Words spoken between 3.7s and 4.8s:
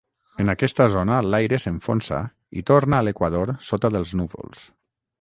sota dels núvols.